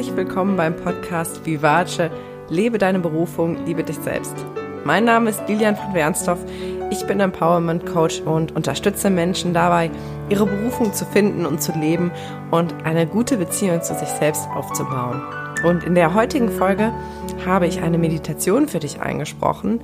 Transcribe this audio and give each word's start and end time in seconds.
Herzlich 0.00 0.16
willkommen 0.16 0.56
beim 0.56 0.74
Podcast 0.76 1.44
Vivace. 1.44 2.08
Lebe 2.48 2.78
deine 2.78 3.00
Berufung, 3.00 3.66
liebe 3.66 3.84
dich 3.84 3.98
selbst. 3.98 4.34
Mein 4.82 5.04
Name 5.04 5.28
ist 5.28 5.46
Lilian 5.46 5.76
von 5.76 5.92
Wernstorff. 5.92 6.38
Ich 6.90 7.06
bin 7.06 7.20
Empowerment 7.20 7.84
Coach 7.84 8.22
und 8.22 8.56
unterstütze 8.56 9.10
Menschen 9.10 9.52
dabei, 9.52 9.90
ihre 10.30 10.46
Berufung 10.46 10.94
zu 10.94 11.04
finden 11.04 11.44
und 11.44 11.60
zu 11.60 11.72
leben 11.72 12.12
und 12.50 12.74
eine 12.84 13.06
gute 13.06 13.36
Beziehung 13.36 13.82
zu 13.82 13.92
sich 13.92 14.08
selbst 14.08 14.48
aufzubauen. 14.54 15.20
Und 15.66 15.84
in 15.84 15.94
der 15.94 16.14
heutigen 16.14 16.48
Folge 16.48 16.94
habe 17.44 17.66
ich 17.66 17.82
eine 17.82 17.98
Meditation 17.98 18.68
für 18.68 18.78
dich 18.78 19.02
eingesprochen, 19.02 19.82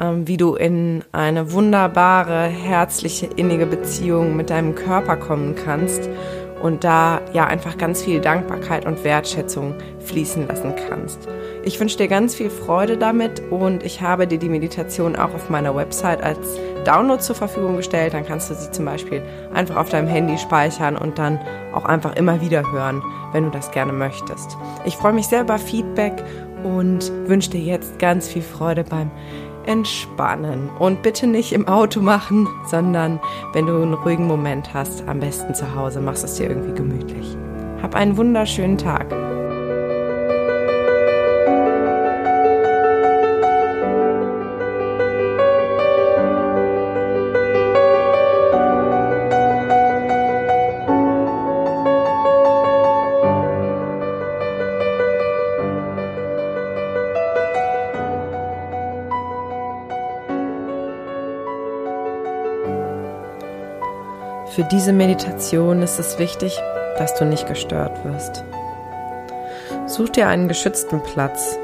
ähm, 0.00 0.26
wie 0.26 0.38
du 0.38 0.56
in 0.56 1.04
eine 1.12 1.52
wunderbare, 1.52 2.46
herzliche, 2.46 3.26
innige 3.26 3.66
Beziehung 3.66 4.34
mit 4.34 4.50
deinem 4.50 4.74
Körper 4.74 5.14
kommen 5.14 5.54
kannst 5.54 6.10
und 6.62 6.84
da 6.84 7.20
ja 7.32 7.46
einfach 7.46 7.76
ganz 7.76 8.02
viel 8.02 8.20
Dankbarkeit 8.20 8.86
und 8.86 9.02
Wertschätzung 9.02 9.74
fließen 9.98 10.46
lassen 10.46 10.74
kannst. 10.88 11.28
Ich 11.64 11.78
wünsche 11.80 11.96
dir 11.96 12.08
ganz 12.08 12.34
viel 12.34 12.50
Freude 12.50 12.96
damit 12.96 13.42
und 13.50 13.82
ich 13.82 14.00
habe 14.00 14.26
dir 14.26 14.38
die 14.38 14.48
Meditation 14.48 15.16
auch 15.16 15.34
auf 15.34 15.50
meiner 15.50 15.74
Website 15.74 16.22
als 16.22 16.38
Download 16.84 17.20
zur 17.20 17.34
Verfügung 17.34 17.76
gestellt. 17.76 18.14
Dann 18.14 18.24
kannst 18.24 18.50
du 18.50 18.54
sie 18.54 18.70
zum 18.70 18.84
Beispiel 18.84 19.22
einfach 19.52 19.76
auf 19.76 19.88
deinem 19.88 20.08
Handy 20.08 20.38
speichern 20.38 20.96
und 20.96 21.18
dann 21.18 21.40
auch 21.74 21.84
einfach 21.84 22.14
immer 22.16 22.40
wieder 22.40 22.70
hören, 22.70 23.02
wenn 23.32 23.44
du 23.44 23.50
das 23.50 23.72
gerne 23.72 23.92
möchtest. 23.92 24.56
Ich 24.84 24.96
freue 24.96 25.12
mich 25.12 25.26
sehr 25.26 25.42
über 25.42 25.58
Feedback 25.58 26.22
und 26.62 27.10
wünsche 27.26 27.50
dir 27.50 27.60
jetzt 27.60 27.98
ganz 27.98 28.28
viel 28.28 28.42
Freude 28.42 28.84
beim 28.84 29.10
entspannen. 29.66 30.70
Und 30.78 31.02
bitte 31.02 31.26
nicht 31.26 31.52
im 31.52 31.68
Auto 31.68 32.00
machen, 32.00 32.48
sondern 32.66 33.20
wenn 33.52 33.66
du 33.66 33.82
einen 33.82 33.94
ruhigen 33.94 34.26
Moment 34.26 34.74
hast, 34.74 35.06
am 35.08 35.20
besten 35.20 35.54
zu 35.54 35.74
Hause, 35.74 36.00
machst 36.00 36.24
es 36.24 36.34
dir 36.34 36.48
irgendwie 36.48 36.74
gemütlich. 36.74 37.36
Hab 37.82 37.94
einen 37.94 38.16
wunderschönen 38.16 38.78
Tag. 38.78 39.12
Für 64.54 64.64
diese 64.64 64.92
Meditation 64.92 65.80
ist 65.80 65.98
es 65.98 66.18
wichtig, 66.18 66.60
dass 66.98 67.14
du 67.14 67.24
nicht 67.24 67.48
gestört 67.48 68.04
wirst. 68.04 68.44
Such 69.86 70.10
dir 70.10 70.28
einen 70.28 70.46
geschützten 70.46 71.02
Platz. 71.02 71.56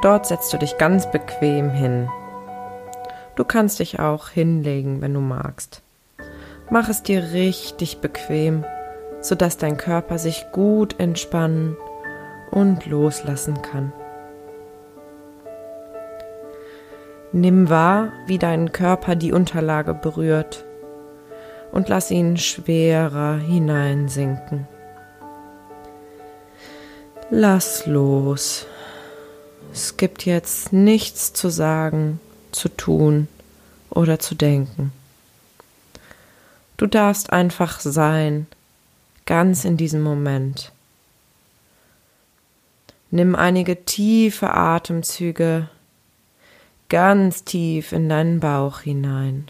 Dort 0.00 0.26
setzt 0.26 0.52
du 0.52 0.58
dich 0.58 0.78
ganz 0.78 1.10
bequem 1.10 1.70
hin. 1.70 2.08
Du 3.34 3.42
kannst 3.42 3.80
dich 3.80 3.98
auch 3.98 4.28
hinlegen, 4.28 5.00
wenn 5.00 5.12
du 5.12 5.18
magst. 5.18 5.82
Mach 6.70 6.88
es 6.88 7.02
dir 7.02 7.32
richtig 7.32 7.98
bequem, 7.98 8.64
sodass 9.20 9.56
dein 9.56 9.78
Körper 9.78 10.18
sich 10.18 10.46
gut 10.52 11.00
entspannen 11.00 11.76
und 12.52 12.86
loslassen 12.86 13.60
kann. 13.60 13.92
Nimm 17.32 17.68
wahr, 17.68 18.12
wie 18.26 18.38
dein 18.38 18.70
Körper 18.70 19.16
die 19.16 19.32
Unterlage 19.32 19.94
berührt 19.94 20.64
und 21.72 21.88
lass 21.88 22.10
ihn 22.10 22.36
schwerer 22.36 23.36
hineinsinken. 23.38 24.68
Lass 27.30 27.86
los. 27.86 28.66
Es 29.72 29.96
gibt 29.96 30.26
jetzt 30.26 30.72
nichts 30.72 31.32
zu 31.32 31.48
sagen, 31.48 32.20
zu 32.52 32.68
tun 32.68 33.26
oder 33.90 34.18
zu 34.18 34.34
denken. 34.34 34.92
Du 36.76 36.86
darfst 36.86 37.32
einfach 37.32 37.80
sein, 37.80 38.46
ganz 39.24 39.64
in 39.64 39.76
diesem 39.76 40.02
Moment. 40.02 40.72
Nimm 43.10 43.34
einige 43.34 43.84
tiefe 43.84 44.52
Atemzüge 44.52 45.68
ganz 46.92 47.44
tief 47.44 47.92
in 47.92 48.10
deinen 48.10 48.38
Bauch 48.38 48.80
hinein. 48.80 49.46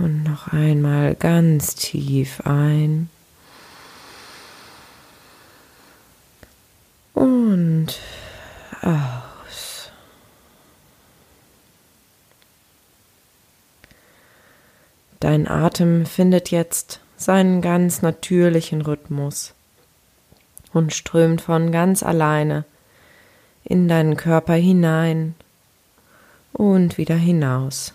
Und 0.00 0.22
noch 0.22 0.48
einmal 0.52 1.09
ganz 1.20 1.76
tief 1.76 2.40
ein. 2.44 3.08
Und 7.14 7.98
aus. 8.82 9.90
Dein 15.20 15.46
Atem 15.46 16.06
findet 16.06 16.50
jetzt 16.50 17.00
seinen 17.16 17.60
ganz 17.60 18.00
natürlichen 18.00 18.80
Rhythmus 18.80 19.52
und 20.72 20.94
strömt 20.94 21.42
von 21.42 21.70
ganz 21.70 22.02
alleine 22.02 22.64
in 23.64 23.86
deinen 23.86 24.16
Körper 24.16 24.54
hinein 24.54 25.34
und 26.52 26.96
wieder 26.96 27.16
hinaus. 27.16 27.92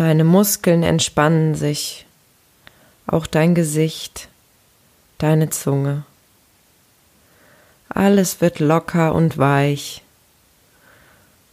Deine 0.00 0.24
Muskeln 0.24 0.82
entspannen 0.82 1.54
sich, 1.54 2.06
auch 3.06 3.26
dein 3.26 3.54
Gesicht, 3.54 4.28
deine 5.18 5.50
Zunge. 5.50 6.04
Alles 7.90 8.40
wird 8.40 8.60
locker 8.60 9.14
und 9.14 9.36
weich 9.36 10.02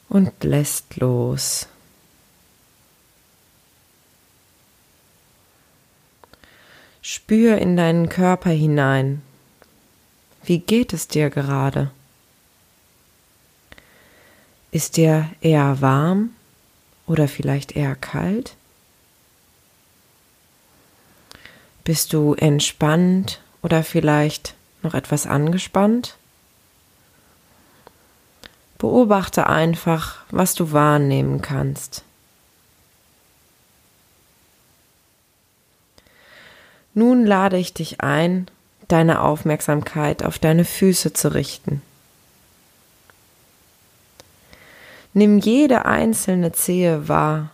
und 0.07 0.31
lässt 0.45 0.95
los. 0.95 1.67
Spür 7.01 7.57
in 7.57 7.75
deinen 7.75 8.07
Körper 8.07 8.51
hinein. 8.51 9.23
Wie 10.45 10.59
geht 10.59 10.93
es 10.93 11.09
dir 11.09 11.29
gerade? 11.29 11.91
Ist 14.71 14.95
dir 14.95 15.29
eher 15.41 15.81
warm 15.81 16.29
oder 17.07 17.27
vielleicht 17.27 17.71
eher 17.71 17.95
kalt? 17.95 18.55
Bist 21.83 22.13
du 22.13 22.33
entspannt 22.33 23.41
oder 23.61 23.81
vielleicht 23.81 24.53
noch 24.83 24.93
etwas 24.93 25.25
angespannt? 25.25 26.17
Beobachte 28.77 29.47
einfach, 29.47 30.17
was 30.29 30.53
du 30.53 30.71
wahrnehmen 30.71 31.41
kannst. 31.41 32.03
Nun 36.93 37.25
lade 37.25 37.57
ich 37.57 37.73
dich 37.73 38.01
ein, 38.01 38.49
deine 38.87 39.21
Aufmerksamkeit 39.21 40.23
auf 40.23 40.39
deine 40.39 40.65
Füße 40.65 41.13
zu 41.13 41.33
richten. 41.33 41.81
Nimm 45.17 45.39
jede 45.39 45.85
einzelne 45.85 46.51
Zehe 46.51 47.07
wahr. 47.07 47.49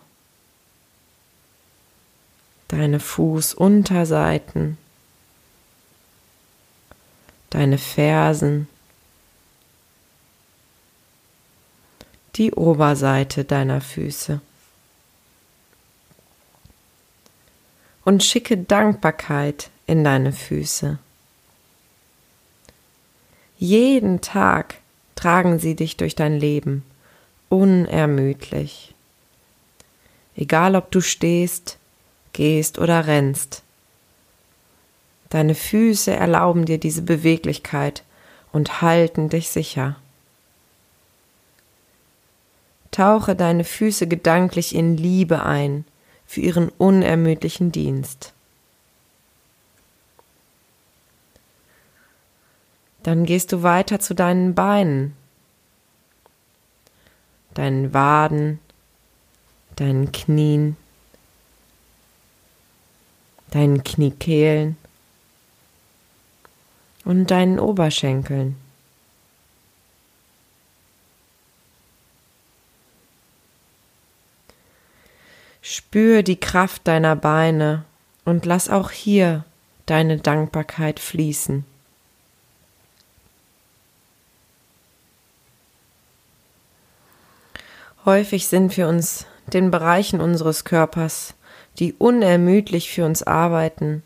Deine 2.68 3.00
Fußunterseiten, 3.00 4.78
deine 7.52 7.78
Fersen, 7.78 8.68
die 12.36 12.52
Oberseite 12.52 13.46
deiner 13.46 13.80
Füße. 13.80 14.42
Und 18.04 18.26
schicke 18.26 18.58
Dankbarkeit 18.58 19.70
in 19.88 20.04
deine 20.04 20.34
Füße. 20.34 21.00
Jeden 23.58 24.20
Tag 24.20 24.76
tragen 25.16 25.60
sie 25.60 25.78
dich 25.78 25.96
durch 25.96 26.16
dein 26.16 26.38
Leben 26.38 26.84
unermüdlich. 27.54 28.96
Egal 30.36 30.76
ob 30.76 30.90
du 30.90 31.02
stehst, 31.02 31.78
gehst 32.34 32.80
oder 32.80 33.06
rennst. 33.06 33.62
Deine 35.30 35.54
Füße 35.54 36.12
erlauben 36.12 36.66
dir 36.66 36.80
diese 36.80 37.04
Beweglichkeit 37.04 38.04
und 38.52 38.82
halten 38.82 39.30
dich 39.30 39.50
sicher. 39.50 39.98
Tauche 42.90 43.36
deine 43.36 43.64
Füße 43.64 44.08
gedanklich 44.08 44.74
in 44.74 44.98
Liebe 44.98 45.44
ein 45.44 45.86
für 46.26 46.42
ihren 46.42 46.70
unermüdlichen 46.70 47.72
Dienst. 47.72 48.34
Dann 53.04 53.26
gehst 53.26 53.52
du 53.52 53.62
weiter 53.62 54.00
zu 54.00 54.16
deinen 54.16 54.56
Beinen, 54.56 55.16
deinen 57.54 57.94
Waden, 57.94 58.60
deinen 59.76 60.12
Knien, 60.12 60.78
deinen 63.52 63.84
Kniekehlen 63.84 64.78
und 67.06 67.32
deinen 67.32 67.60
Oberschenkeln. 67.60 68.56
Spür 75.62 76.24
die 76.24 76.40
Kraft 76.40 76.88
deiner 76.88 77.16
Beine 77.16 77.86
und 78.26 78.46
lass 78.46 78.70
auch 78.70 78.92
hier 78.92 79.46
deine 79.86 80.18
Dankbarkeit 80.18 81.00
fließen. 81.00 81.66
Häufig 88.06 88.48
sind 88.48 88.76
wir 88.76 88.88
uns 88.88 89.26
den 89.48 89.72
Bereichen 89.72 90.20
unseres 90.20 90.66
Körpers, 90.66 91.36
die 91.80 91.94
unermüdlich 91.94 92.92
für 92.92 93.06
uns 93.06 93.24
arbeiten, 93.24 94.04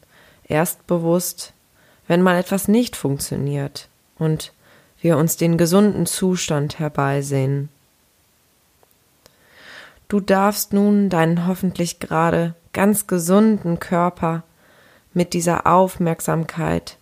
erst 0.47 0.85
bewusst, 0.85 1.53
wenn 2.07 2.21
mal 2.21 2.37
etwas 2.37 2.67
nicht 2.67 2.95
funktioniert 2.95 3.89
und 4.19 4.53
wir 5.01 5.17
uns 5.17 5.35
den 5.37 5.57
gesunden 5.57 6.05
Zustand 6.05 6.79
herbeisehen. 6.79 7.69
Du 10.07 10.19
darfst 10.19 10.73
nun 10.73 11.09
deinen 11.09 11.47
hoffentlich 11.47 11.99
gerade 11.99 12.55
ganz 12.73 13.07
gesunden 13.07 13.79
Körper 13.79 14.43
mit 15.13 15.33
dieser 15.33 15.67
Aufmerksamkeit, 15.67 16.97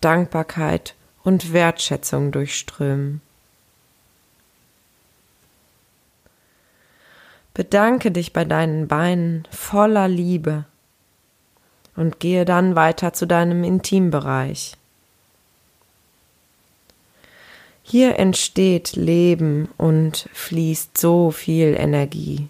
Dankbarkeit 0.00 0.94
und 1.22 1.52
Wertschätzung 1.52 2.32
durchströmen. 2.32 3.20
Bedanke 7.58 8.12
dich 8.12 8.32
bei 8.32 8.44
deinen 8.44 8.86
Beinen 8.86 9.42
voller 9.50 10.06
Liebe 10.06 10.64
und 11.96 12.20
gehe 12.20 12.44
dann 12.44 12.76
weiter 12.76 13.12
zu 13.14 13.26
deinem 13.26 13.64
Intimbereich. 13.64 14.76
Hier 17.82 18.16
entsteht 18.16 18.94
Leben 18.94 19.68
und 19.76 20.28
fließt 20.34 20.96
so 20.96 21.32
viel 21.32 21.74
Energie. 21.76 22.48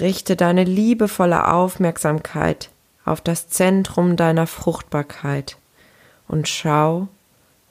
Richte 0.00 0.34
deine 0.34 0.64
liebevolle 0.64 1.46
Aufmerksamkeit 1.46 2.70
auf 3.04 3.20
das 3.20 3.50
Zentrum 3.50 4.16
deiner 4.16 4.48
Fruchtbarkeit 4.48 5.56
und 6.26 6.48
schau, 6.48 7.06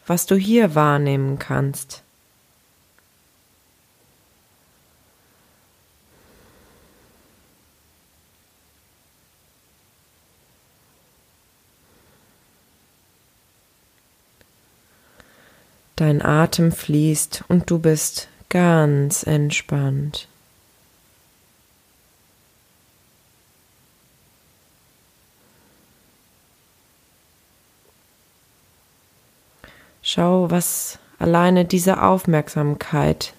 was 0.06 0.26
du 0.28 0.38
hier 0.38 0.76
wahrnehmen 0.76 1.40
kannst. 1.40 2.04
Dein 15.98 16.22
Atem 16.22 16.72
fließt 16.72 17.46
und 17.48 17.72
du 17.72 17.80
bist 17.80 18.28
ganz 18.50 19.24
entspannt. 19.24 20.28
Schau, 30.04 30.52
was 30.52 31.00
alleine 31.18 31.66
diese 31.66 32.04
Aufmerksamkeit 32.04 33.34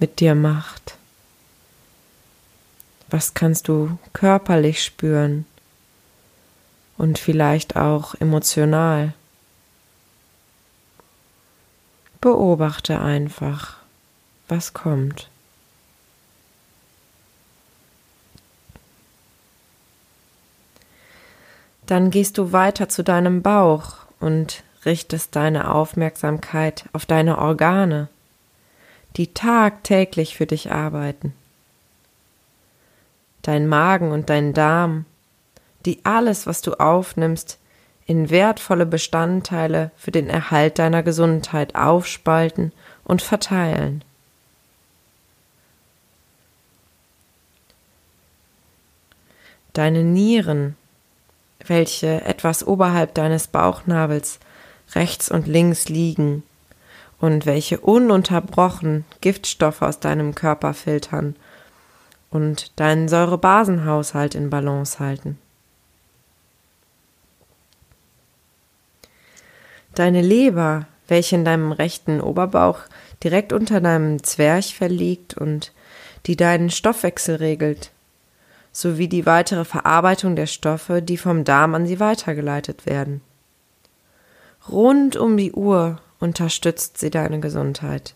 mit 0.00 0.18
dir 0.18 0.34
macht. 0.34 0.96
Was 3.08 3.34
kannst 3.34 3.68
du 3.68 3.96
körperlich 4.12 4.82
spüren 4.82 5.46
und 6.96 7.20
vielleicht 7.20 7.76
auch 7.76 8.16
emotional? 8.16 9.14
Beobachte 12.20 13.00
einfach, 13.00 13.76
was 14.48 14.72
kommt. 14.72 15.30
Dann 21.86 22.10
gehst 22.10 22.36
du 22.36 22.52
weiter 22.52 22.88
zu 22.88 23.02
deinem 23.02 23.40
Bauch 23.40 23.96
und 24.20 24.62
richtest 24.84 25.36
deine 25.36 25.72
Aufmerksamkeit 25.72 26.84
auf 26.92 27.06
deine 27.06 27.38
Organe, 27.38 28.08
die 29.16 29.32
tagtäglich 29.32 30.36
für 30.36 30.46
dich 30.46 30.70
arbeiten. 30.70 31.32
Dein 33.42 33.66
Magen 33.66 34.12
und 34.12 34.28
dein 34.28 34.52
Darm, 34.52 35.06
die 35.86 36.04
alles, 36.04 36.46
was 36.46 36.60
du 36.60 36.74
aufnimmst, 36.74 37.58
in 38.08 38.30
wertvolle 38.30 38.86
Bestandteile 38.86 39.90
für 39.96 40.10
den 40.10 40.30
Erhalt 40.30 40.78
deiner 40.78 41.02
Gesundheit 41.02 41.74
aufspalten 41.74 42.72
und 43.04 43.20
verteilen. 43.20 44.02
Deine 49.74 50.02
Nieren, 50.02 50.74
welche 51.66 52.22
etwas 52.24 52.66
oberhalb 52.66 53.12
deines 53.12 53.46
Bauchnabels 53.46 54.40
rechts 54.94 55.30
und 55.30 55.46
links 55.46 55.90
liegen 55.90 56.44
und 57.20 57.44
welche 57.44 57.78
ununterbrochen 57.78 59.04
Giftstoffe 59.20 59.82
aus 59.82 60.00
deinem 60.00 60.34
Körper 60.34 60.72
filtern 60.72 61.36
und 62.30 62.72
deinen 62.80 63.08
Säurebasenhaushalt 63.08 64.34
in 64.34 64.48
Balance 64.48 64.98
halten. 64.98 65.38
Deine 69.98 70.22
Leber, 70.22 70.86
welche 71.08 71.34
in 71.34 71.44
deinem 71.44 71.72
rechten 71.72 72.20
Oberbauch 72.20 72.82
direkt 73.24 73.52
unter 73.52 73.80
deinem 73.80 74.22
Zwerchfell 74.22 74.92
liegt 74.92 75.36
und 75.36 75.72
die 76.26 76.36
deinen 76.36 76.70
Stoffwechsel 76.70 77.34
regelt, 77.34 77.90
sowie 78.70 79.08
die 79.08 79.26
weitere 79.26 79.64
Verarbeitung 79.64 80.36
der 80.36 80.46
Stoffe, 80.46 81.02
die 81.02 81.16
vom 81.16 81.42
Darm 81.42 81.74
an 81.74 81.84
sie 81.84 81.98
weitergeleitet 81.98 82.86
werden. 82.86 83.22
Rund 84.68 85.16
um 85.16 85.36
die 85.36 85.50
Uhr 85.50 86.00
unterstützt 86.20 86.98
sie 86.98 87.10
deine 87.10 87.40
Gesundheit. 87.40 88.14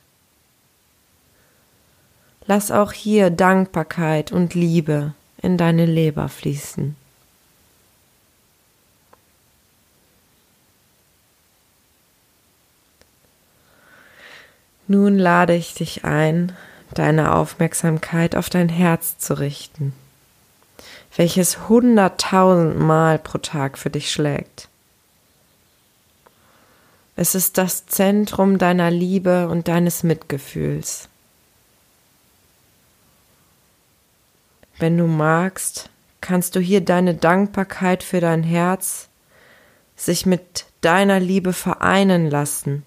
Lass 2.46 2.70
auch 2.70 2.92
hier 2.92 3.28
Dankbarkeit 3.30 4.30
und 4.30 4.54
Liebe 4.54 5.14
in 5.38 5.58
deine 5.58 5.86
Leber 5.86 6.28
fließen. 6.28 6.94
Nun 14.92 15.18
lade 15.18 15.54
ich 15.54 15.72
dich 15.72 16.04
ein, 16.04 16.54
deine 16.92 17.34
Aufmerksamkeit 17.34 18.36
auf 18.36 18.50
dein 18.50 18.68
Herz 18.68 19.16
zu 19.16 19.38
richten, 19.38 19.94
welches 21.16 21.66
hunderttausendmal 21.70 23.18
pro 23.18 23.38
Tag 23.38 23.78
für 23.78 23.88
dich 23.88 24.12
schlägt. 24.12 24.68
Es 27.16 27.34
ist 27.34 27.56
das 27.56 27.86
Zentrum 27.86 28.58
deiner 28.58 28.90
Liebe 28.90 29.48
und 29.48 29.66
deines 29.66 30.02
Mitgefühls. 30.02 31.08
Wenn 34.78 34.98
du 34.98 35.06
magst, 35.06 35.88
kannst 36.20 36.54
du 36.54 36.60
hier 36.60 36.82
deine 36.82 37.14
Dankbarkeit 37.14 38.02
für 38.02 38.20
dein 38.20 38.42
Herz 38.42 39.08
sich 39.96 40.26
mit 40.26 40.66
deiner 40.82 41.18
Liebe 41.18 41.54
vereinen 41.54 42.28
lassen 42.28 42.84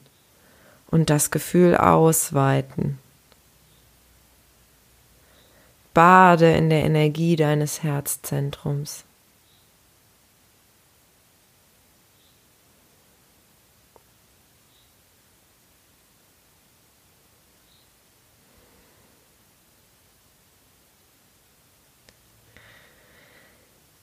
und 0.87 1.09
das 1.09 1.31
Gefühl 1.31 1.75
ausweiten. 1.75 2.99
Bade 5.93 6.51
in 6.51 6.69
der 6.69 6.83
Energie 6.83 7.35
deines 7.35 7.83
Herzzentrums. 7.83 9.05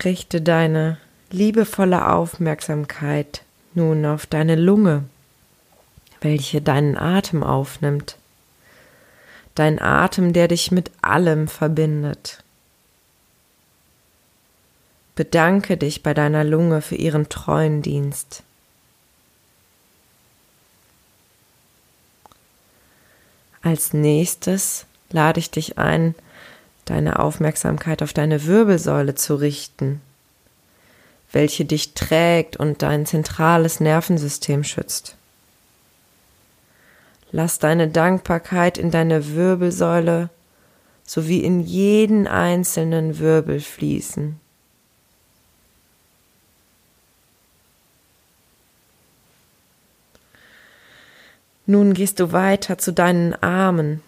Richte 0.05 0.41
deine 0.41 0.99
liebevolle 1.31 2.09
Aufmerksamkeit 2.09 3.43
nun 3.75 4.05
auf 4.05 4.27
deine 4.27 4.57
Lunge 4.57 5.05
welche 6.23 6.63
deinen 6.63 6.97
Atem 6.97 7.43
aufnimmt. 7.43 8.17
dein 9.55 9.83
Atem, 9.83 10.33
der 10.33 10.49
dich 10.49 10.71
mit 10.71 10.91
allem 11.03 11.47
verbindet. 11.47 12.43
Bedanke 15.15 15.77
dich 15.77 16.03
bei 16.03 16.15
deiner 16.15 16.43
Lunge 16.43 16.81
für 16.81 16.95
ihren 16.95 17.29
treuen 17.29 17.83
Dienst. 17.83 18.43
Als 23.61 23.93
nächstes 23.93 24.87
lade 25.11 25.39
ich 25.39 25.51
dich 25.51 25.77
ein, 25.77 26.15
deine 26.87 27.19
Aufmerksamkeit 27.19 28.03
auf 28.03 28.13
deine 28.13 28.47
Wirbelsäule 28.47 29.15
zu 29.15 29.35
richten, 29.35 30.01
welche 31.31 31.65
dich 31.65 31.93
trägt 31.93 32.57
und 32.57 32.83
dein 32.83 33.07
zentrales 33.07 33.81
Nervensystem 33.81 34.65
schützt. 34.65 35.17
Lass 37.33 37.59
deine 37.59 37.89
Dankbarkeit 37.89 38.77
in 38.77 38.91
deine 38.91 39.35
Wirbelsäule 39.35 40.29
sowie 41.05 41.41
in 41.41 41.61
jeden 41.61 42.27
einzelnen 42.27 43.19
Wirbel 43.19 43.61
fließen. 43.61 44.39
Nun 51.65 51.95
gehst 51.95 52.21
du 52.21 52.33
weiter 52.33 52.77
zu 52.77 52.93
deinen 52.93 53.35
Armen, 53.43 54.03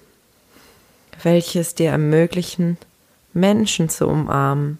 welches 1.23 1.75
dir 1.75 1.91
ermöglichen, 1.91 2.77
Menschen 3.33 3.89
zu 3.89 4.07
umarmen, 4.07 4.79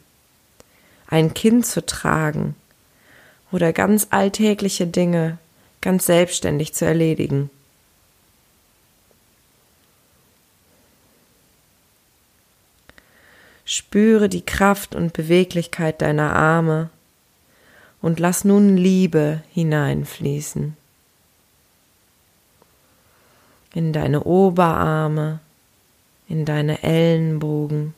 ein 1.07 1.33
Kind 1.33 1.65
zu 1.65 1.87
tragen 1.87 2.57
oder 3.53 3.73
ganz 3.73 4.09
alltägliche 4.11 4.87
Dinge 4.87 5.39
ganz 5.81 6.07
selbstständig 6.07 6.75
zu 6.75 6.85
erledigen. 6.85 7.51
Spüre 13.65 14.29
die 14.29 14.45
Kraft 14.45 14.95
und 14.95 15.15
Beweglichkeit 15.15 16.03
deiner 16.03 16.35
Arme 16.37 16.91
und 18.03 18.21
lass 18.21 18.45
nun 18.45 18.77
Liebe 18.77 19.43
hineinfließen. 19.53 20.77
In 23.73 23.93
deine 23.93 24.25
Oberarme, 24.25 25.41
in 26.29 26.45
deine 26.45 26.83
Ellenbogen, 26.83 27.95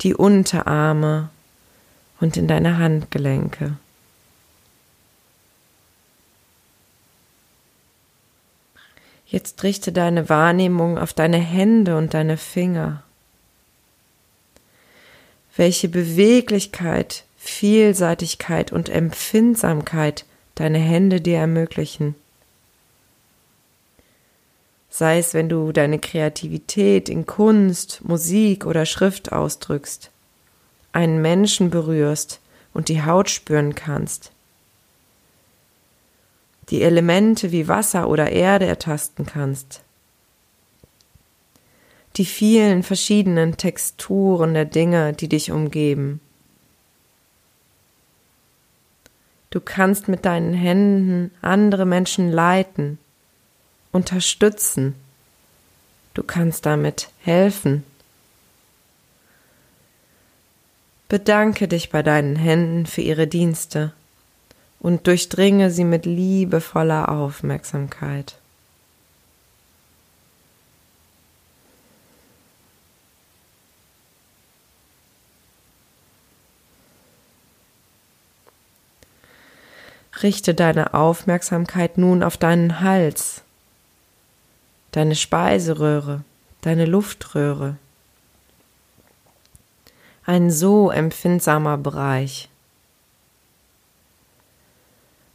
die 0.00 0.14
Unterarme 0.14 1.28
und 2.20 2.36
in 2.36 2.48
deine 2.48 2.78
Handgelenke. 2.78 3.76
Jetzt 9.26 9.62
richte 9.62 9.92
deine 9.92 10.28
Wahrnehmung 10.28 10.98
auf 10.98 11.12
deine 11.12 11.38
Hände 11.38 11.96
und 11.96 12.14
deine 12.14 12.36
Finger 12.36 13.04
welche 15.58 15.88
Beweglichkeit, 15.88 17.24
Vielseitigkeit 17.36 18.72
und 18.72 18.88
Empfindsamkeit 18.88 20.24
deine 20.54 20.78
Hände 20.78 21.20
dir 21.20 21.38
ermöglichen. 21.38 22.14
Sei 24.88 25.18
es, 25.18 25.34
wenn 25.34 25.48
du 25.48 25.72
deine 25.72 25.98
Kreativität 25.98 27.08
in 27.08 27.26
Kunst, 27.26 28.00
Musik 28.04 28.66
oder 28.66 28.86
Schrift 28.86 29.32
ausdrückst, 29.32 30.10
einen 30.92 31.20
Menschen 31.20 31.70
berührst 31.70 32.40
und 32.72 32.88
die 32.88 33.02
Haut 33.02 33.28
spüren 33.28 33.74
kannst, 33.74 34.30
die 36.70 36.82
Elemente 36.82 37.50
wie 37.50 37.66
Wasser 37.66 38.08
oder 38.08 38.30
Erde 38.30 38.66
ertasten 38.66 39.26
kannst, 39.26 39.82
die 42.18 42.24
vielen 42.24 42.82
verschiedenen 42.82 43.56
Texturen 43.56 44.54
der 44.54 44.64
Dinge, 44.64 45.12
die 45.12 45.28
dich 45.28 45.52
umgeben. 45.52 46.20
Du 49.50 49.60
kannst 49.60 50.08
mit 50.08 50.26
deinen 50.26 50.52
Händen 50.52 51.30
andere 51.40 51.86
Menschen 51.86 52.30
leiten, 52.30 52.98
unterstützen. 53.92 54.94
Du 56.12 56.22
kannst 56.22 56.66
damit 56.66 57.08
helfen. 57.20 57.84
Bedanke 61.08 61.68
dich 61.68 61.88
bei 61.88 62.02
deinen 62.02 62.36
Händen 62.36 62.84
für 62.84 63.00
ihre 63.00 63.26
Dienste 63.26 63.92
und 64.80 65.06
durchdringe 65.06 65.70
sie 65.70 65.84
mit 65.84 66.04
liebevoller 66.04 67.08
Aufmerksamkeit. 67.08 68.38
Richte 80.22 80.54
deine 80.54 80.94
Aufmerksamkeit 80.94 81.96
nun 81.96 82.22
auf 82.22 82.36
deinen 82.36 82.80
Hals, 82.80 83.42
deine 84.90 85.14
Speiseröhre, 85.14 86.24
deine 86.60 86.86
Luftröhre. 86.86 87.76
Ein 90.24 90.50
so 90.50 90.90
empfindsamer 90.90 91.78
Bereich. 91.78 92.48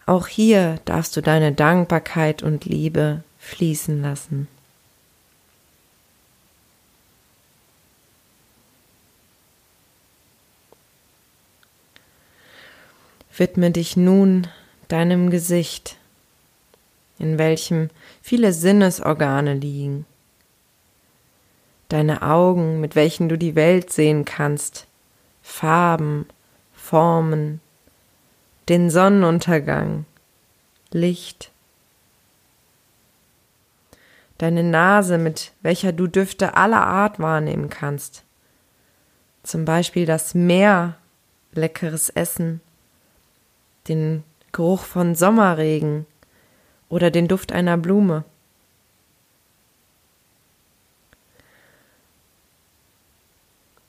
Auch 0.06 0.28
hier 0.28 0.80
darfst 0.86 1.16
du 1.16 1.22
deine 1.22 1.54
Dankbarkeit 1.54 2.44
und 2.44 2.66
Liebe 2.66 3.24
fließen 3.40 4.02
lassen. 4.02 4.48
Widme 13.36 13.72
dich 13.72 13.98
nun 13.98 14.48
deinem 14.88 15.30
Gesicht, 15.30 15.98
in 17.20 17.38
welchem 17.38 17.90
viele 18.22 18.54
Sinnesorgane 18.54 19.54
liegen, 19.54 20.06
deine 21.90 22.22
Augen, 22.22 22.80
mit 22.82 22.96
welchen 22.96 23.30
du 23.30 23.38
die 23.38 23.56
Welt 23.56 23.92
sehen 23.92 24.25
kannst, 24.25 24.88
Farben, 25.42 26.25
Formen, 26.74 27.62
den 28.70 28.90
Sonnenuntergang, 28.90 30.06
Licht, 30.92 31.52
deine 34.38 34.63
Nase, 34.63 35.18
mit 35.18 35.52
welcher 35.62 35.92
du 35.92 36.08
Düfte 36.08 36.56
aller 36.56 36.86
Art 36.86 37.20
wahrnehmen 37.20 37.70
kannst, 37.70 38.24
zum 39.44 39.66
Beispiel 39.66 40.06
das 40.06 40.34
Meer, 40.34 40.96
leckeres 41.54 42.10
Essen, 42.10 42.62
den 43.88 44.24
Geruch 44.53 44.83
von 44.83 45.15
Sommerregen 45.15 46.05
oder 46.88 47.12
den 47.12 47.27
Duft 47.27 47.51
einer 47.51 47.75
Blume. 47.75 48.24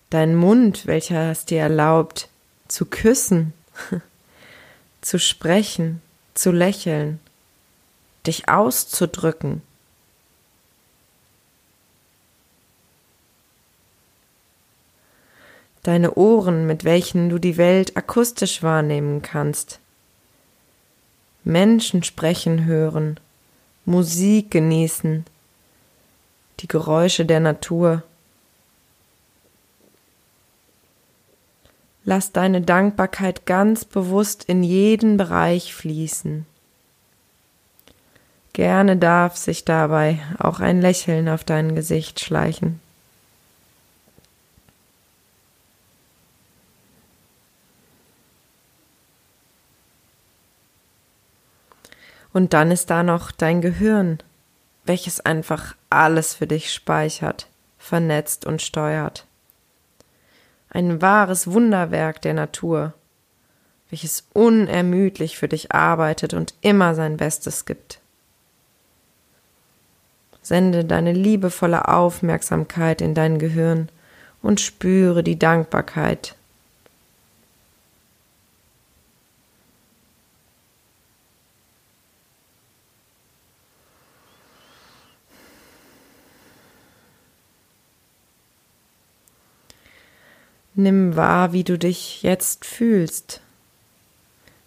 Dein 0.09 0.35
Mund, 0.35 0.87
welcher 0.87 1.31
es 1.31 1.45
dir 1.45 1.61
erlaubt, 1.61 2.29
zu 2.67 2.87
küssen, 2.87 3.53
zu 5.03 5.19
sprechen, 5.19 6.01
zu 6.33 6.51
lächeln, 6.51 7.21
dich 8.27 8.49
auszudrücken. 8.49 9.61
Deine 15.83 16.15
Ohren, 16.15 16.67
mit 16.67 16.85
welchen 16.85 17.29
du 17.29 17.39
die 17.39 17.59
Welt 17.59 17.99
akustisch 17.99 18.63
wahrnehmen 18.63 19.21
kannst. 19.21 19.81
Menschen 21.45 22.03
sprechen 22.03 22.65
hören, 22.65 23.21
Musik 23.85 24.51
genießen, 24.51 25.27
die 26.61 26.69
Geräusche 26.69 27.27
der 27.27 27.41
Natur. 27.41 28.03
Lass 32.05 32.33
deine 32.33 32.63
Dankbarkeit 32.63 33.47
ganz 33.47 33.85
bewusst 33.85 34.45
in 34.45 34.63
jeden 34.63 35.17
Bereich 35.17 35.75
fließen. 35.75 36.47
Gerne 38.55 38.97
darf 38.97 39.37
sich 39.37 39.65
dabei 39.65 40.21
auch 40.39 40.61
ein 40.61 40.81
Lächeln 40.81 41.29
auf 41.29 41.45
dein 41.45 41.75
Gesicht 41.75 42.21
schleichen. 42.21 42.81
Und 52.35 52.53
dann 52.53 52.73
ist 52.73 52.91
da 52.91 53.05
noch 53.05 53.31
dein 53.31 53.61
Gehirn, 53.63 54.19
welches 54.85 55.21
einfach 55.21 55.77
alles 55.89 56.35
für 56.35 56.49
dich 56.49 56.73
speichert, 56.73 57.47
vernetzt 57.79 58.45
und 58.45 58.61
steuert. 58.61 59.25
Ein 60.69 61.01
wahres 61.01 61.53
Wunderwerk 61.53 62.21
der 62.23 62.35
Natur, 62.35 62.93
welches 63.89 64.27
unermüdlich 64.33 65.39
für 65.39 65.47
dich 65.47 65.71
arbeitet 65.73 66.35
und 66.35 66.55
immer 66.61 66.97
sein 66.97 67.17
Bestes 67.19 67.67
gibt. 67.67 68.01
Sende 70.43 70.85
deine 70.85 71.13
liebevolle 71.13 71.87
Aufmerksamkeit 71.87 73.01
in 73.01 73.15
dein 73.15 73.39
Gehirn 73.39 73.89
und 74.43 74.61
spüre 74.61 75.23
die 75.23 75.39
Dankbarkeit. 75.39 76.35
Nimm 90.75 91.15
wahr, 91.15 91.53
wie 91.53 91.63
du 91.63 91.79
dich 91.79 92.23
jetzt 92.23 92.65
fühlst, 92.65 93.41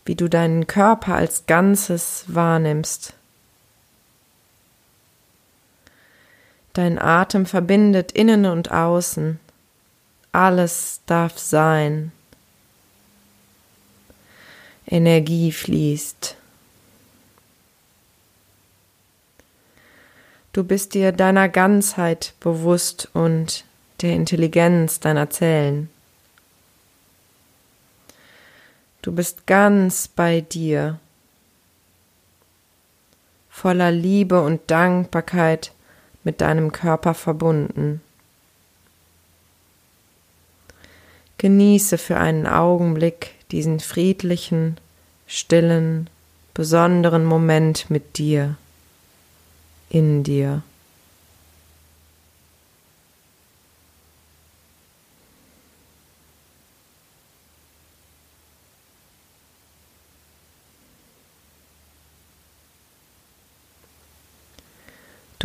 wie 0.05 0.15
du 0.15 0.29
deinen 0.29 0.65
Körper 0.65 1.15
als 1.15 1.45
Ganzes 1.47 2.23
wahrnimmst. 2.27 3.13
Dein 6.71 6.97
Atem 6.97 7.45
verbindet 7.45 8.13
innen 8.13 8.45
und 8.45 8.71
außen. 8.71 9.39
Alles 10.31 11.01
darf 11.07 11.37
sein. 11.39 12.11
Energie 14.85 15.51
fließt. 15.51 16.35
Du 20.53 20.63
bist 20.63 20.93
dir 20.93 21.11
deiner 21.11 21.49
Ganzheit 21.49 22.33
bewusst 22.39 23.09
und 23.13 23.65
der 24.01 24.13
Intelligenz 24.13 24.99
deiner 24.99 25.29
Zellen. 25.29 25.89
Du 29.07 29.13
bist 29.13 29.47
ganz 29.47 30.09
bei 30.09 30.41
dir, 30.41 30.99
voller 33.49 33.89
Liebe 33.89 34.41
und 34.41 34.69
Dankbarkeit 34.69 35.71
mit 36.25 36.41
deinem 36.41 36.73
Körper 36.73 37.13
verbunden. 37.13 38.01
Genieße 41.37 41.97
für 41.97 42.17
einen 42.17 42.47
Augenblick 42.47 43.35
diesen 43.49 43.79
friedlichen, 43.79 44.77
stillen, 45.25 46.09
besonderen 46.53 47.23
Moment 47.23 47.89
mit 47.89 48.17
dir, 48.17 48.57
in 49.89 50.23
dir. 50.25 50.63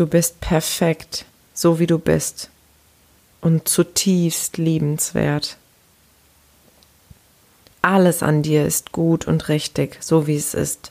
Du 0.02 0.08
bist 0.08 0.40
perfekt, 0.40 1.26
so 1.54 1.78
wie 1.78 1.86
du 1.86 1.96
bist, 1.96 2.50
und 3.40 3.68
zutiefst 3.68 4.58
liebenswert. 4.58 5.58
Alles 7.82 8.20
an 8.24 8.42
dir 8.42 8.66
ist 8.66 8.90
gut 8.90 9.28
und 9.28 9.48
richtig, 9.48 9.98
so 10.00 10.26
wie 10.26 10.34
es 10.34 10.54
ist. 10.54 10.90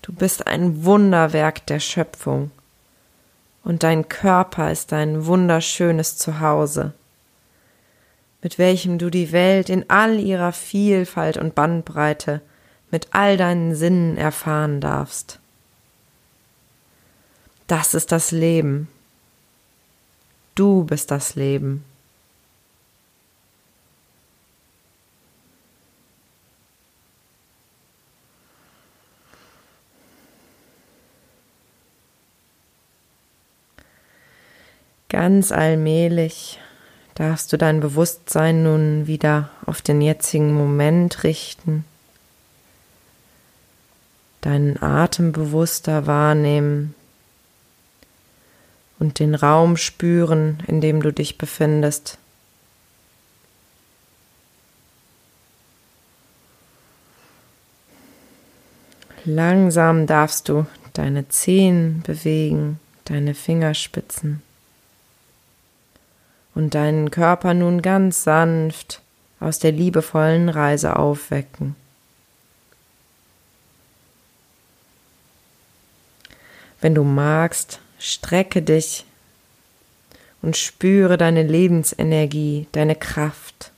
Du 0.00 0.14
bist 0.14 0.46
ein 0.46 0.86
Wunderwerk 0.86 1.66
der 1.66 1.78
Schöpfung, 1.78 2.52
und 3.64 3.82
dein 3.82 4.08
Körper 4.08 4.72
ist 4.72 4.90
ein 4.94 5.26
wunderschönes 5.26 6.16
Zuhause, 6.16 6.94
mit 8.40 8.56
welchem 8.56 8.96
du 8.96 9.10
die 9.10 9.30
Welt 9.30 9.68
in 9.68 9.90
all 9.90 10.18
ihrer 10.18 10.52
Vielfalt 10.52 11.36
und 11.36 11.54
Bandbreite 11.54 12.40
mit 12.90 13.08
all 13.10 13.36
deinen 13.36 13.74
Sinnen 13.74 14.16
erfahren 14.16 14.80
darfst. 14.80 15.39
Das 17.70 17.94
ist 17.94 18.10
das 18.10 18.32
Leben. 18.32 18.88
Du 20.56 20.82
bist 20.82 21.12
das 21.12 21.36
Leben. 21.36 21.84
Ganz 35.08 35.52
allmählich 35.52 36.58
darfst 37.14 37.52
du 37.52 37.56
dein 37.56 37.78
Bewusstsein 37.78 38.64
nun 38.64 39.06
wieder 39.06 39.50
auf 39.64 39.80
den 39.80 40.00
jetzigen 40.00 40.52
Moment 40.52 41.22
richten, 41.22 41.84
deinen 44.40 44.82
Atem 44.82 45.30
bewusster 45.30 46.08
wahrnehmen, 46.08 46.96
und 49.00 49.18
den 49.18 49.34
Raum 49.34 49.76
spüren, 49.76 50.62
in 50.68 50.80
dem 50.80 51.02
du 51.02 51.12
dich 51.12 51.38
befindest. 51.38 52.18
Langsam 59.24 60.06
darfst 60.06 60.48
du 60.48 60.66
deine 60.92 61.28
Zehen 61.28 62.02
bewegen, 62.06 62.78
deine 63.04 63.34
Fingerspitzen 63.34 64.42
und 66.54 66.74
deinen 66.74 67.10
Körper 67.10 67.54
nun 67.54 67.82
ganz 67.82 68.24
sanft 68.24 69.02
aus 69.40 69.58
der 69.58 69.72
liebevollen 69.72 70.48
Reise 70.48 70.96
aufwecken. 70.96 71.74
Wenn 76.80 76.94
du 76.94 77.04
magst, 77.04 77.80
Strecke 78.00 78.62
dich 78.62 79.04
und 80.40 80.56
spüre 80.56 81.18
deine 81.18 81.42
Lebensenergie, 81.42 82.66
deine 82.72 82.96
Kraft. 82.96 83.72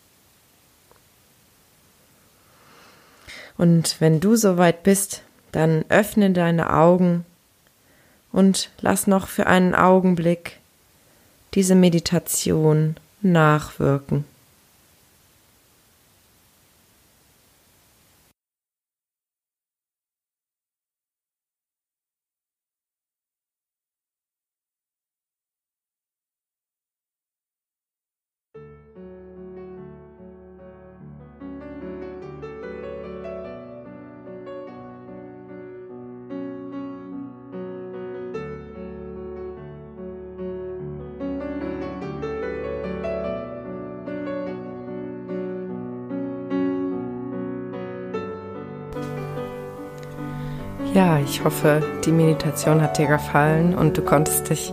Und 3.58 4.00
wenn 4.00 4.20
du 4.20 4.36
soweit 4.36 4.84
bist, 4.84 5.22
dann 5.50 5.84
öffne 5.88 6.30
deine 6.30 6.72
Augen 6.72 7.24
und 8.30 8.70
lass 8.80 9.06
noch 9.06 9.26
für 9.26 9.46
einen 9.48 9.74
Augenblick 9.74 10.58
diese 11.54 11.74
Meditation 11.74 12.96
nachwirken. 13.20 14.24
Ja, 51.02 51.18
ich 51.18 51.42
hoffe, 51.42 51.82
die 52.04 52.12
Meditation 52.12 52.80
hat 52.80 52.96
dir 52.96 53.08
gefallen 53.08 53.74
und 53.74 53.98
du 53.98 54.02
konntest 54.02 54.48
dich 54.50 54.72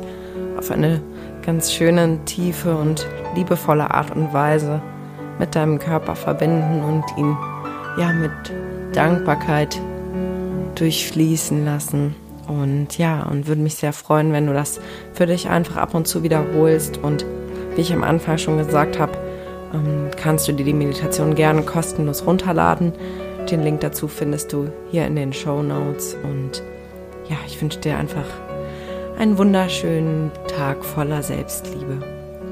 auf 0.60 0.70
eine 0.70 1.02
ganz 1.44 1.74
schöne, 1.74 2.20
tiefe 2.26 2.78
und 2.78 3.08
liebevolle 3.36 3.90
Art 3.90 4.16
und 4.16 4.32
Weise 4.32 4.80
mit 5.40 5.56
deinem 5.56 5.80
Körper 5.80 6.16
verbinden 6.16 6.84
und 6.84 7.04
ihn 7.18 7.36
ja 7.98 8.14
mit 8.14 8.32
Dankbarkeit 8.94 9.82
durchfließen 10.76 11.66
lassen. 11.66 12.14
Und 12.48 13.00
ja, 13.00 13.24
und 13.24 13.48
würde 13.48 13.62
mich 13.62 13.74
sehr 13.74 13.92
freuen, 13.92 14.32
wenn 14.32 14.46
du 14.46 14.54
das 14.54 14.80
für 15.14 15.26
dich 15.26 15.50
einfach 15.50 15.78
ab 15.78 15.96
und 15.96 16.08
zu 16.08 16.22
wiederholst. 16.22 17.00
Und 17.00 17.26
wie 17.74 17.82
ich 17.82 17.92
am 17.92 18.04
Anfang 18.04 18.38
schon 18.38 18.60
gesagt 18.60 19.00
habe, 19.00 19.14
ähm, 19.74 20.12
kannst 20.16 20.48
du 20.48 20.52
dir 20.52 20.66
die 20.66 20.74
Meditation 20.74 21.34
gerne 21.34 21.64
kostenlos 21.64 22.24
runterladen. 22.28 22.94
Den 23.52 23.64
Link 23.64 23.82
dazu 23.82 24.08
findest 24.08 24.54
du 24.54 24.72
hier 24.92 25.08
in 25.08 25.16
den 25.16 25.34
Show 25.34 25.64
Notes. 25.64 26.16
Und 26.24 26.62
ja, 27.28 27.38
ich 27.48 27.60
wünsche 27.60 27.80
dir 27.80 27.98
einfach 27.98 28.26
einen 29.18 29.38
wunderschönen 29.40 30.32
Tag 30.48 30.86
voller 30.86 31.24
Selbstliebe. 31.24 31.98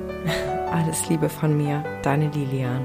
Alles 0.72 1.08
Liebe 1.08 1.30
von 1.30 1.56
mir, 1.56 1.84
deine 2.02 2.30
Lilian. 2.30 2.82